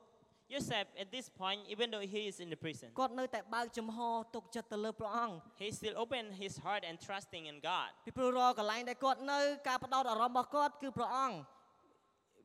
[0.50, 3.98] Joseph, at this point, even though he is in the prison, គាត់នៅតែបើកចំហ
[4.34, 7.90] ទុកចិត្តទៅលើព្រះអង្គ he still open his heart and trusting in God.
[8.06, 11.36] ពីព្រោះរកកន្លែងដែលគាត់នៅការផ្ដោតអារម្មណ៍របស់គាត់គឺព្រះអង្គ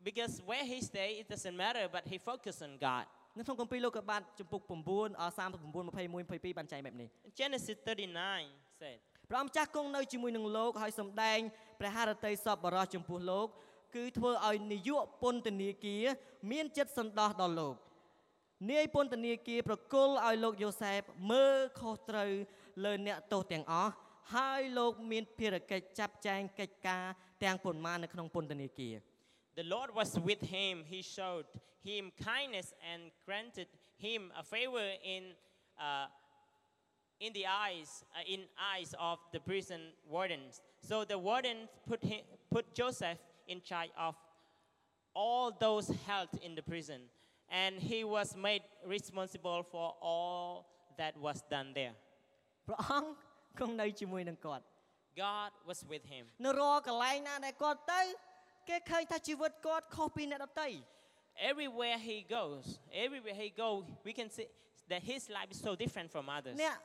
[0.07, 3.05] Because where he stay, it doesn't matter, but he focus on God.
[3.37, 7.07] នៅក្នុងគម្ពីរលោកុបាទចំពុក9អ39 21 22បានចែងបែបនេះ
[7.39, 8.97] Genesis 39 said,
[9.29, 11.39] ព្រះអង្គម្ចាស់គង់នៅជាមួយនឹងលោកហើយសម្ដែង
[11.79, 13.47] ព្រះハរតីសពបរោះចំពោះលោក
[13.95, 16.05] គឺធ្វើឲ្យនាយកពន្ធនាគារ
[16.51, 17.75] មានចិត្តសន្តោសដល់លោក
[18.70, 22.30] នាយពន្ធនាគារប្រគល់ឲ្យលោកយូសែបមើលខុសត្រូវ
[22.84, 23.92] លើអ្នកទោសទាំងអស់
[24.34, 27.04] ហើយលោកមានភារកិច្ចចាប់ចែងកិច្ចការ
[27.44, 28.96] ទាំងប៉ុន្មាននៅក្នុងពន្ធនាគារ
[29.60, 30.74] The Lord was with him.
[30.92, 31.44] He showed
[31.84, 33.68] him kindness and granted
[33.98, 35.22] him a favor in,
[35.78, 36.06] uh,
[37.20, 38.40] in the eyes, uh, in
[38.74, 39.82] eyes of the prison
[40.14, 40.62] wardens.
[40.80, 44.14] So the wardens put, him, put Joseph in charge of
[45.14, 47.02] all those held in the prison.
[47.62, 48.64] And he was made
[48.94, 50.66] responsible for all
[51.00, 51.94] that was done there.
[52.68, 53.10] ព្រះអង្គ
[53.58, 54.64] គង់នៅជាមួយនឹងគាត់
[55.24, 56.24] God was with him.
[56.44, 58.00] នៅរាល់កន្លែងណាដែលគាត់ទៅ
[58.68, 60.68] គេឃើញថាជីវិតគាត់ខុសពីអ្នកដទៃ
[61.50, 62.64] Everywhere he goes,
[63.04, 63.68] everywhere he go,
[64.06, 64.46] we can see
[64.90, 66.56] that his life is so different from others.
[66.62, 66.76] អ្នក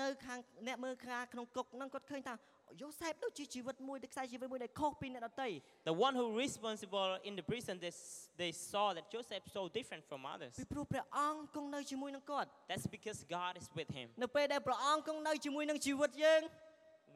[0.00, 2.34] នៅខាងអ្នកមើលខាងក្នុងគុកហ្នឹងគាត់ឃើញថា
[2.82, 5.48] យូសេបដូចជាជីវិតមួយដែលខ្សែជីវិតមួយដែលខុសពីអ្នកដទៃ
[5.90, 10.02] The one who responsible in the prison, they, s- they saw that Joseph so different
[10.10, 10.52] from others.
[10.60, 14.06] ពីព្រោះព្រះអង្គគង់នៅជាមួយនឹងគាត់ That's because God is with him.
[14.22, 16.40] នៅពេលដែលព្រះអង្គគង់នៅជាមួយនឹងជីវិតយើង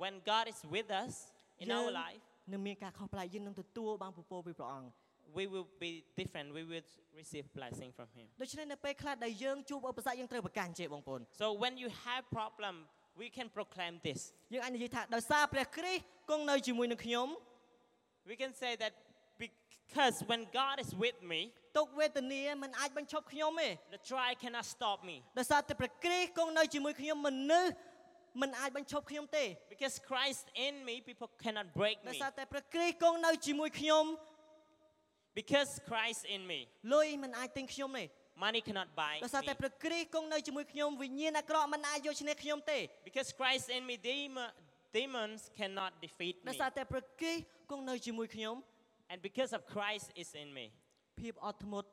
[0.02, 1.12] When God is with us
[1.62, 2.22] in យើ our ង life,
[2.52, 4.88] នឹងមានការខុសប្លែកយើងនឹងទទួលបានពពរពីព្រះអង្គ
[5.38, 6.46] we will be different.
[6.58, 6.84] We will
[7.20, 8.26] receive blessing from him.
[8.42, 12.74] ដូច្នេះនៅពេលខ្លះដែលយើងជួបឧបសគ្គយើងត្រូវប្រកាន់ជេបងប្អូន So when you have problem,
[13.20, 14.20] we can proclaim this.
[14.52, 17.28] យើងអាចនិយាយថាដោយសារព្រះគ្រីស្ទគង់នៅជាមួយនឹងខ្ញុំ
[18.30, 18.92] We can say that
[19.44, 21.40] because when God is with me,
[21.76, 25.16] ទុកវេទនាមិនអាចបញ្ឈប់ខ្ញុំទេ the trial cannot stop me.
[25.38, 27.72] ដោយសារតែព្រះគ្រីស្ទគង់នៅជាមួយខ្ញុំមនុស្ស
[28.42, 32.20] មិនអាចបញ្ឈប់ខ្ញុំទេ Because Christ in me, people cannot break ដោយ me.
[32.22, 34.04] សារតែព្រះគ្រីស្ទគង់នៅជាមួយខ្ញុំ
[35.38, 36.60] Because Christ in me,
[36.94, 38.04] លុយមិនអាចទិញខ្ញុំទេ
[38.44, 39.58] money cannot buy ដោយសារតែ me.
[39.60, 44.48] ព្រះគ្រីស្ទគង់នៅជាមួយខ្ញុំវិញ្ញាណអាក្រក់មិនអាចយកឈ្នះខ្ញុំទេ Because Christ in me, demon,
[44.98, 46.60] demons cannot defeat ដោយ me.
[46.60, 48.56] សារតែព្រះគ្រីស្ទគង់នៅជាមួយខ្ញុំ
[49.12, 50.66] And because of Christ is in me,
[51.20, 51.88] ភាពអត់ធ្មត់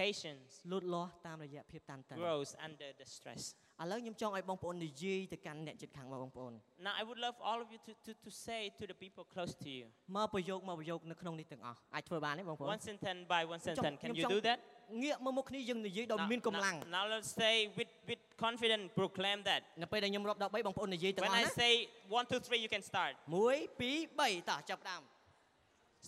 [0.00, 3.42] patience លូតលាស់តាមរយៈភាពតានតឹង grows under the stress.
[3.82, 6.52] ឥឡូវខ្ញុំចង់ឲ្យបងប្អូននិយាយទៅកាន់អ្នកជិតខាងបងប្អូន
[6.86, 9.52] Now, I would love all of you to, to, to say to the people close
[9.64, 9.84] to you,
[10.16, 13.96] មកប្រយោគមកប្រយោគនៅក្នុងនេះទាំងអស់អាចធ្វើបានទេបងប្អូន one sentence by one sentence.
[14.02, 14.58] Can you trong- do that?
[15.02, 19.60] ងាកមកមុខគ្នាយើងនិយាយដោយ Now, មានកម្លាំង now, now let's say with, with confidence, proclaim that.
[19.82, 21.72] នៅពេលដែលខ្ញុំរាប់ដល់3បងប្អូននិយាយទាំងអ When ស់ I ណា say
[22.18, 23.12] one, two, three, you can start.
[23.26, 25.02] 1 2 3តោះចាប់ផ្ដើម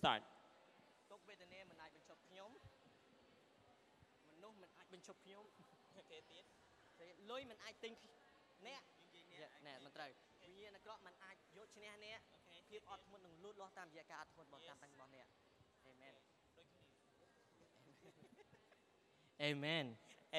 [0.01, 0.21] Start.
[7.32, 7.94] លុយមិនអាចទិញ
[8.68, 8.82] អ្នក
[9.68, 10.12] ណែមិនត្រូវ
[10.42, 12.20] វិញ្ញាណអាក្រក់មិនអាចយកឈ្នះអ្នក
[12.70, 15.28] ភាពអត់ធ្មត់នឹងលូតលាស់តាមរយៈការអត់ធ្មត់របស់តាមតាំងរបស់អ្នក
[15.88, 16.14] អេមែន
[19.46, 19.86] អេមែន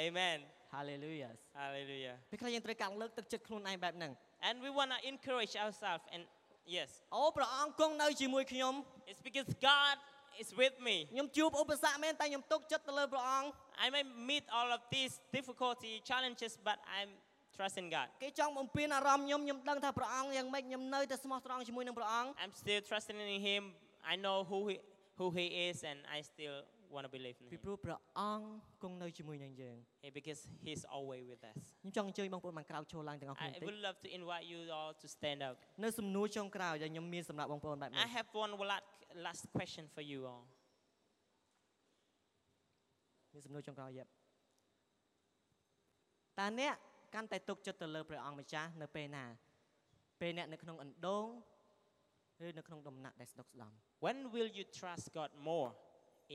[0.06, 0.38] Amen.
[0.76, 2.14] Hallelujah Hallelujah.
[2.30, 4.12] ពេលខ្លះយើងត្រូវការលើកទឹកចិត្តខ្លួនឯងបែបហ្នឹង
[4.48, 6.04] And we want to encourage ourselves.
[6.14, 6.22] And
[6.76, 8.72] yes, អូព្រះអង្គគង់នៅជាមួយខ្ញុំ
[9.10, 9.96] it's because God
[10.42, 10.96] is with me.
[11.12, 13.48] ខ្ញុំជួបឧបសគ្គមែនតែខ្ញុំទុកចិត្តទៅលើព្រះអង្គ
[13.85, 17.11] I may meet all of these difficulty challenges, but I'm
[17.57, 18.07] trusting God.
[18.23, 23.63] គេចង់បំពេញអារម្មណ៍ខ្ញុំខ្ញុំដឹងថាព្រះអង្គយ៉ាងម៉េចខ្ញុំនៅតែស្មោះត្រង់ជាមួយនឹងព្រះអង្គ I'm still trusting in Him.
[24.11, 24.75] I know who He,
[25.19, 26.57] who he is, and I still
[26.93, 28.47] want to believe in ពី Him ព្រោះព្រះអង្គ
[28.83, 31.57] គង់នៅជាមួយនឹងយើង Yeah, because He's always with us.
[31.81, 35.55] ខ្ញុំចង់អញ្ជើញបងប្អូនបានក្រោកឈរឡើងទាំងអស់គ្នា I បន្តិច would love to invite you all to stand up.
[35.83, 38.85] នៅសំណួរចុងក្រោយដែលខ្ញុំមានសម្រាប់បងប្អូនបែបនេះ I have one last,
[39.27, 40.43] last question for you all.
[43.33, 44.11] មានសំណួរចុងក្រោយយ៉ាប់
[46.39, 46.75] តើអ្នក
[47.15, 49.25] កាន់តែទុកចិត្តទៅលើព្រះអង្គម្ចាស់នៅពេលណា
[50.21, 51.27] ពេលអ្នកនៅក្នុងអណ្ដូង
[52.45, 53.71] ឬនៅក្នុងដំណាក់ដែលស្ដុកស្ដំ
[54.05, 55.69] When will you trust God more?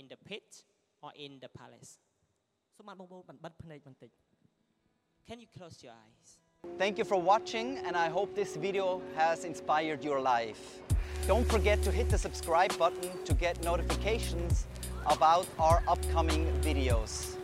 [0.00, 0.48] In the pit
[1.04, 1.90] or in the palace?
[2.76, 4.10] សូមបានបងប្អូនបណ្បិតភ្នែកបន្តិច
[5.28, 6.28] Can you close your eyes?
[6.82, 8.86] Thank you for watching, and I hope this video
[9.20, 10.62] has inspired your life.
[11.26, 14.66] Don't forget to hit the subscribe button to get notifications
[15.07, 17.35] about our upcoming videos.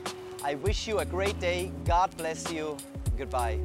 [0.43, 1.71] I wish you a great day.
[1.86, 2.78] God bless you.
[3.17, 3.60] Goodbye.